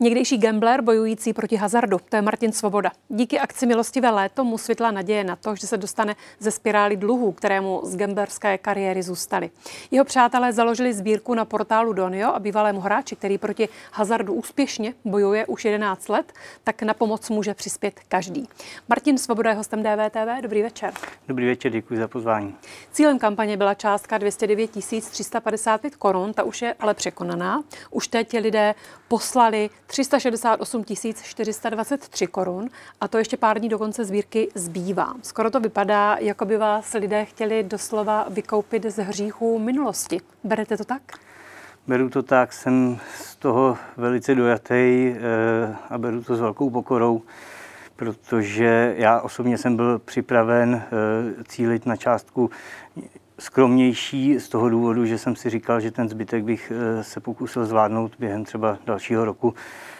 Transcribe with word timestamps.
Někdejší 0.00 0.38
gambler 0.38 0.82
bojující 0.82 1.32
proti 1.32 1.56
hazardu, 1.56 1.98
to 2.08 2.16
je 2.16 2.22
Martin 2.22 2.52
Svoboda. 2.52 2.90
Díky 3.08 3.38
akci 3.38 3.66
Milostivé 3.66 4.10
léto 4.10 4.44
mu 4.44 4.58
světla 4.58 4.90
naděje 4.90 5.24
na 5.24 5.36
to, 5.36 5.56
že 5.56 5.66
se 5.66 5.76
dostane 5.76 6.16
ze 6.38 6.50
spirály 6.50 6.96
dluhů, 6.96 7.32
které 7.32 7.60
mu 7.60 7.80
z 7.84 7.96
gamblerské 7.96 8.58
kariéry 8.58 9.02
zůstaly. 9.02 9.50
Jeho 9.90 10.04
přátelé 10.04 10.52
založili 10.52 10.94
sbírku 10.94 11.34
na 11.34 11.44
portálu 11.44 11.92
Donio 11.92 12.28
a 12.28 12.38
bývalému 12.38 12.80
hráči, 12.80 13.16
který 13.16 13.38
proti 13.38 13.68
hazardu 13.92 14.34
úspěšně 14.34 14.94
bojuje 15.04 15.46
už 15.46 15.64
11 15.64 16.08
let, 16.08 16.32
tak 16.64 16.82
na 16.82 16.94
pomoc 16.94 17.30
může 17.30 17.54
přispět 17.54 18.00
každý. 18.08 18.48
Martin 18.88 19.18
Svoboda 19.18 19.50
je 19.50 19.56
hostem 19.56 19.82
DVTV. 19.82 20.42
Dobrý 20.42 20.62
večer. 20.62 20.92
Dobrý 21.28 21.46
večer, 21.46 21.72
děkuji 21.72 21.98
za 21.98 22.08
pozvání. 22.08 22.54
Cílem 22.92 23.18
kampaně 23.18 23.56
byla 23.56 23.74
částka 23.74 24.18
209 24.18 24.70
355 25.10 25.96
korun, 25.96 26.32
ta 26.32 26.42
už 26.42 26.62
je 26.62 26.74
ale 26.80 26.94
překonaná. 26.94 27.62
Už 27.90 28.08
teď 28.08 28.38
lidé 28.38 28.74
poslali 29.08 29.70
368 29.86 30.84
423 31.22 32.26
korun 32.26 32.68
a 33.00 33.08
to 33.08 33.18
ještě 33.18 33.36
pár 33.36 33.58
dní 33.58 33.68
do 33.68 33.78
konce 33.78 34.04
sbírky 34.04 34.48
zbývá. 34.54 35.14
Skoro 35.22 35.50
to 35.50 35.60
vypadá, 35.60 36.16
jako 36.20 36.44
by 36.44 36.56
vás 36.56 36.92
lidé 36.92 37.24
chtěli 37.24 37.62
doslova 37.62 38.26
vykoupit 38.30 38.84
z 38.84 39.02
hříchů 39.02 39.58
minulosti. 39.58 40.20
Berete 40.44 40.76
to 40.76 40.84
tak? 40.84 41.02
Beru 41.86 42.10
to 42.10 42.22
tak, 42.22 42.52
jsem 42.52 42.98
z 43.20 43.36
toho 43.36 43.78
velice 43.96 44.34
dojatý 44.34 44.74
eh, 44.74 45.76
a 45.90 45.98
beru 45.98 46.22
to 46.22 46.36
s 46.36 46.40
velkou 46.40 46.70
pokorou, 46.70 47.22
protože 47.96 48.94
já 48.96 49.20
osobně 49.20 49.58
jsem 49.58 49.76
byl 49.76 49.98
připraven 49.98 50.74
eh, 50.74 51.44
cílit 51.44 51.86
na 51.86 51.96
částku 51.96 52.50
skromnější 53.38 54.40
z 54.40 54.48
toho 54.48 54.68
důvodu, 54.68 55.06
že 55.06 55.18
jsem 55.18 55.36
si 55.36 55.50
říkal, 55.50 55.80
že 55.80 55.90
ten 55.90 56.08
zbytek 56.08 56.44
bych 56.44 56.72
eh, 56.74 57.04
se 57.04 57.20
pokusil 57.20 57.66
zvládnout 57.66 58.12
během 58.18 58.44
třeba 58.44 58.78
dalšího 58.86 59.24
roku 59.24 59.54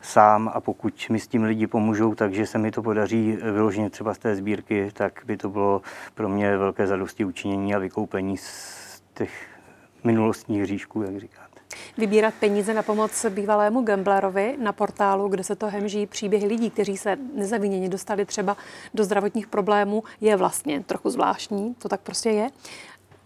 sám 0.00 0.50
a 0.54 0.60
pokud 0.60 1.06
mi 1.10 1.20
s 1.20 1.28
tím 1.28 1.42
lidi 1.42 1.66
pomůžou, 1.66 2.14
takže 2.14 2.46
se 2.46 2.58
mi 2.58 2.70
to 2.70 2.82
podaří 2.82 3.38
vyloženě 3.52 3.90
třeba 3.90 4.14
z 4.14 4.18
té 4.18 4.36
sbírky, 4.36 4.90
tak 4.92 5.22
by 5.26 5.36
to 5.36 5.48
bylo 5.48 5.82
pro 6.14 6.28
mě 6.28 6.56
velké 6.56 6.86
zadosti 6.86 7.24
učinění 7.24 7.74
a 7.74 7.78
vykoupení 7.78 8.36
z 8.36 9.02
těch 9.14 9.30
minulostních 10.04 10.62
hříšků, 10.62 11.02
jak 11.02 11.18
říkáte. 11.18 11.48
Vybírat 11.98 12.34
peníze 12.40 12.74
na 12.74 12.82
pomoc 12.82 13.26
bývalému 13.30 13.82
gamblerovi 13.82 14.56
na 14.60 14.72
portálu, 14.72 15.28
kde 15.28 15.44
se 15.44 15.56
to 15.56 15.66
hemží 15.66 16.06
příběhy 16.06 16.46
lidí, 16.46 16.70
kteří 16.70 16.96
se 16.96 17.16
nezaviněně 17.34 17.88
dostali 17.88 18.24
třeba 18.24 18.56
do 18.94 19.04
zdravotních 19.04 19.46
problémů, 19.46 20.02
je 20.20 20.36
vlastně 20.36 20.82
trochu 20.82 21.10
zvláštní. 21.10 21.74
To 21.74 21.88
tak 21.88 22.00
prostě 22.00 22.30
je. 22.30 22.50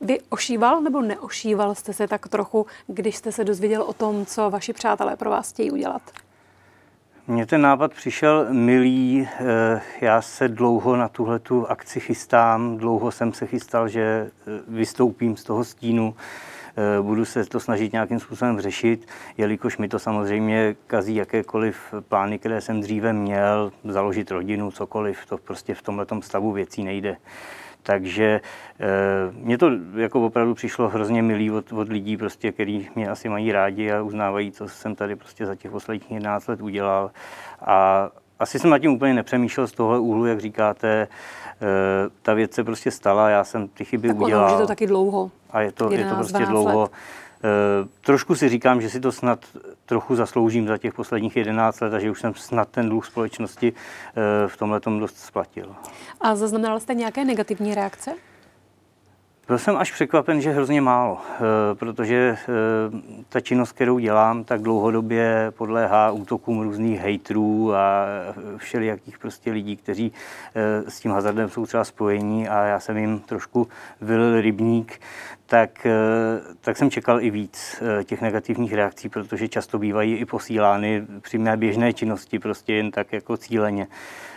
Vy 0.03 0.21
ošíval 0.29 0.81
nebo 0.81 1.03
neošíval 1.03 1.75
jste 1.75 1.93
se 1.93 2.09
tak 2.09 2.29
trochu, 2.29 2.67
když 2.87 3.17
jste 3.17 3.33
se 3.33 3.45
dozvěděl 3.45 3.83
o 3.83 3.93
tom, 3.93 4.27
co 4.27 4.51
vaši 4.51 4.73
přátelé 4.73 5.17
pro 5.17 5.31
vás 5.31 5.53
chtějí 5.53 5.71
udělat? 5.71 6.03
Mně 7.27 7.47
ten 7.47 7.61
nápad 7.61 7.93
přišel 7.93 8.47
milý. 8.51 9.29
Eh, 9.41 9.81
já 10.01 10.23
se 10.23 10.49
dlouho 10.49 10.97
na 10.97 11.09
tuhle 11.09 11.39
tu 11.39 11.71
akci 11.71 12.01
chystám. 12.01 12.77
Dlouho 12.77 13.11
jsem 13.11 13.33
se 13.33 13.47
chystal, 13.47 13.89
že 13.89 14.01
eh, 14.03 14.31
vystoupím 14.69 15.37
z 15.37 15.45
toho 15.45 15.65
stínu. 15.65 16.15
Eh, 16.77 17.03
budu 17.03 17.25
se 17.25 17.45
to 17.45 17.61
snažit 17.61 17.93
nějakým 17.93 18.21
způsobem 18.21 18.61
řešit, 18.61 19.09
jelikož 19.37 19.79
mi 19.79 19.89
to 19.89 19.99
samozřejmě 19.99 20.77
kazí 20.87 21.15
jakékoliv 21.15 21.95
plány, 22.09 22.39
které 22.39 22.61
jsem 22.61 22.81
dříve 22.81 23.13
měl, 23.13 23.73
založit 23.85 24.31
rodinu, 24.31 24.71
cokoliv. 24.71 25.27
To 25.27 25.39
prostě 25.39 25.75
v 25.75 25.83
tomhle 25.83 26.07
stavu 26.21 26.53
věcí 26.53 26.85
nejde. 26.85 27.17
Takže 27.83 28.25
e, 28.25 28.41
mně 29.33 29.59
to 29.59 29.71
jako 29.97 30.27
opravdu 30.27 30.55
přišlo 30.55 30.89
hrozně 30.89 31.23
milý 31.23 31.51
od, 31.51 31.73
od 31.73 31.89
lidí, 31.89 32.17
prostě, 32.17 32.53
který 32.53 32.89
mě 32.95 33.09
asi 33.09 33.29
mají 33.29 33.53
rádi 33.53 33.93
a 33.93 34.03
uznávají, 34.03 34.53
co 34.53 34.69
jsem 34.69 34.95
tady 34.95 35.17
prostě 35.17 35.47
za 35.47 35.55
těch 35.55 35.71
posledních 35.71 36.11
11 36.11 36.47
let 36.47 36.61
udělal. 36.61 37.11
A 37.61 38.09
asi 38.39 38.59
jsem 38.59 38.71
nad 38.71 38.79
tím 38.79 38.93
úplně 38.93 39.15
nepřemýšlel 39.15 39.67
z 39.67 39.73
tohle 39.73 39.99
úhlu, 39.99 40.27
jak 40.27 40.41
říkáte. 40.41 40.89
E, 40.93 41.09
ta 42.23 42.35
věc 42.35 42.55
se 42.55 42.65
prostě 42.65 42.91
stala, 42.91 43.29
já 43.29 43.45
jsem 43.45 43.69
ty 43.69 43.85
chyby 43.85 44.09
tak 44.09 44.21
udělal. 44.21 44.51
Tak 44.51 44.61
to 44.61 44.67
taky 44.67 44.87
dlouho. 44.87 45.31
A 45.51 45.61
je 45.61 45.73
to, 45.73 45.93
je 45.93 46.05
to 46.05 46.15
prostě 46.15 46.47
dlouho. 46.47 46.81
Let. 46.81 46.91
Eh, 47.45 47.89
trošku 48.01 48.35
si 48.35 48.49
říkám, 48.49 48.81
že 48.81 48.91
si 48.91 49.01
to 49.01 49.13
snad 49.13 49.45
trochu 49.87 50.17
zasloužím 50.17 50.69
za 50.69 50.79
těch 50.79 50.95
posledních 50.95 51.37
11 51.37 51.81
let 51.81 51.95
a 51.95 51.99
že 51.99 52.11
už 52.11 52.21
jsem 52.21 52.35
snad 52.35 52.69
ten 52.69 52.89
dluh 52.89 53.07
společnosti 53.07 53.73
eh, 53.73 54.49
v 54.49 54.57
tomhle 54.57 54.81
dost 55.01 55.19
splatil. 55.19 55.75
A 56.21 56.35
zaznamenal 56.35 56.81
jste 56.81 56.95
nějaké 56.95 57.25
negativní 57.25 57.75
reakce? 57.75 58.15
Byl 59.49 59.59
jsem 59.59 59.77
až 59.77 59.93
překvapen, 59.93 60.41
že 60.41 60.53
hrozně 60.53 60.81
málo, 60.81 61.19
eh, 61.21 61.41
protože 61.75 62.37
ta 63.29 63.41
činnost, 63.41 63.73
kterou 63.73 63.99
dělám, 63.99 64.45
tak 64.45 64.63
dlouhodobě 64.63 65.53
podléhá 65.57 66.11
útokům 66.11 66.61
různých 66.61 67.01
hejtrů 67.01 67.75
a 67.75 68.07
všelijakých 68.57 69.19
prostě 69.19 69.53
lidí, 69.53 69.77
kteří 69.77 70.13
s 70.89 71.01
tím 71.01 71.11
hazardem 71.11 71.49
jsou 71.49 71.67
třeba 71.67 71.85
spojení 71.85 72.49
a 72.49 72.65
já 72.65 72.81
jsem 72.81 72.97
jim 72.97 73.21
trošku 73.21 73.69
vylil 74.01 74.41
rybník, 74.41 75.01
tak, 75.53 75.87
eh, 75.87 75.93
tak 76.61 76.77
jsem 76.77 76.91
čekal 76.91 77.21
i 77.21 77.31
víc 77.31 77.83
eh, 78.01 78.05
těch 78.05 78.21
negativních 78.21 78.73
reakcí, 78.73 79.09
protože 79.09 79.49
často 79.49 79.79
bývají 79.79 80.17
i 80.17 80.25
posílány 80.25 81.07
při 81.21 81.39
mé 81.39 81.57
běžné 81.57 81.93
činnosti, 81.93 82.39
prostě 82.39 82.75
jen 82.75 82.91
tak 82.91 83.13
jako 83.13 83.37
cíleně. 83.37 83.87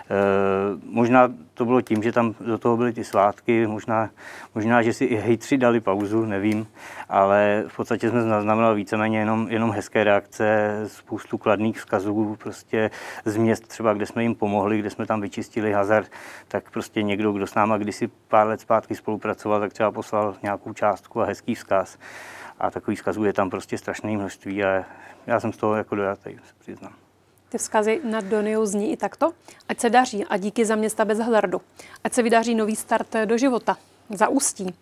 Eh, 0.10 0.80
možná 0.84 1.34
to 1.54 1.66
bylo 1.66 1.82
tím, 1.82 2.04
že 2.04 2.12
tam 2.12 2.36
do 2.40 2.58
toho 2.58 2.78
byly 2.78 2.94
ty 2.94 3.04
svátky, 3.04 3.68
možná, 3.68 4.10
možná 4.56 4.82
že 4.82 4.94
si 4.94 5.06
i 5.06 5.16
hejtři 5.16 5.58
dali 5.58 5.80
pauzu, 5.80 6.26
nevím, 6.26 6.68
ale 7.10 7.64
v 7.68 7.76
podstatě 7.76 8.10
jsme 8.10 8.22
zaznamenali 8.22 8.76
víceméně 8.76 9.20
jenom, 9.20 9.48
jenom 9.50 9.72
hezké 9.72 10.04
reakce, 10.04 10.80
spoustu 10.88 11.38
kladných 11.38 11.78
vzkazů 11.78 12.38
prostě 12.40 12.92
z 13.26 13.38
měst 13.38 13.68
třeba, 13.68 13.94
kde 13.94 14.06
jsme 14.06 14.24
jim 14.24 14.36
pomohli, 14.36 14.80
kde 14.80 14.90
jsme 14.90 15.06
tam 15.06 15.22
vyčistili 15.22 15.74
hazard, 15.74 16.12
tak 16.48 16.72
prostě 16.72 17.04
někdo, 17.04 17.32
kdo 17.32 17.48
s 17.48 17.56
náma 17.56 17.78
kdysi 17.78 18.10
pár 18.28 18.48
let 18.48 18.62
zpátky 18.62 18.96
spolupracoval, 18.96 19.60
tak 19.60 19.74
třeba 19.74 19.92
poslal 19.92 20.36
nějakou 20.44 20.74
částku 21.06 21.22
a 21.22 21.26
hezký 21.26 21.56
vzkaz. 21.56 21.98
A 22.60 22.72
takových 22.72 23.00
vzkazů 23.00 23.24
je 23.24 23.34
tam 23.34 23.50
prostě 23.50 23.78
strašné 23.78 24.12
množství 24.12 24.64
a 24.64 24.86
já 25.28 25.40
jsem 25.40 25.54
z 25.54 25.58
toho 25.58 25.76
jako 25.76 25.96
dojatý, 25.96 26.30
se 26.30 26.54
přiznám. 26.60 26.94
Ty 27.50 27.58
vzkazy 27.58 28.02
na 28.04 28.22
Doniu 28.22 28.66
zní 28.66 28.92
i 28.92 28.98
takto. 28.98 29.32
Ať 29.70 29.80
se 29.80 29.90
daří 29.90 30.26
a 30.26 30.38
díky 30.38 30.66
za 30.66 30.76
města 30.76 31.06
bez 31.06 31.20
hazardu. 31.20 31.62
Ať 32.04 32.14
se 32.14 32.24
vydaří 32.24 32.56
nový 32.56 32.76
start 32.76 33.16
do 33.26 33.38
života. 33.38 33.78
Za 34.10 34.28
ústí. 34.28 34.74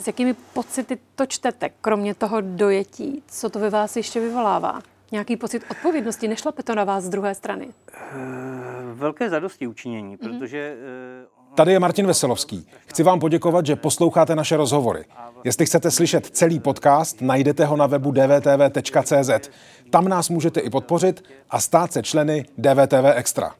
S 0.00 0.06
jakými 0.06 0.34
pocity 0.34 0.98
to 1.14 1.26
čtete, 1.26 1.70
kromě 1.80 2.14
toho 2.14 2.40
dojetí? 2.40 3.22
Co 3.26 3.50
to 3.50 3.58
ve 3.58 3.70
vás 3.70 3.96
ještě 3.96 4.20
vyvolává? 4.20 4.80
Nějaký 5.12 5.36
pocit 5.36 5.62
odpovědnosti? 5.70 6.28
Nešlape 6.28 6.62
to 6.62 6.74
na 6.74 6.84
vás 6.84 7.04
z 7.04 7.08
druhé 7.08 7.34
strany? 7.34 7.68
E, 7.68 8.14
velké 8.94 9.30
zadosti 9.30 9.66
učinění, 9.66 10.16
mm-hmm. 10.16 10.38
protože... 10.38 10.76
Tady 11.56 11.72
je 11.72 11.78
Martin 11.78 12.06
Veselovský. 12.06 12.66
Chci 12.86 13.02
vám 13.02 13.20
poděkovat, 13.20 13.66
že 13.66 13.76
posloucháte 13.76 14.36
naše 14.36 14.56
rozhovory. 14.56 15.04
Jestli 15.44 15.66
chcete 15.66 15.90
slyšet 15.90 16.26
celý 16.26 16.60
podcast, 16.60 17.20
najdete 17.20 17.64
ho 17.64 17.76
na 17.76 17.86
webu 17.86 18.10
dvtv.cz. 18.12 19.50
Tam 19.90 20.08
nás 20.08 20.28
můžete 20.28 20.60
i 20.60 20.70
podpořit 20.70 21.24
a 21.50 21.60
stát 21.60 21.92
se 21.92 22.02
členy 22.02 22.44
DVTV 22.58 23.04
Extra. 23.14 23.54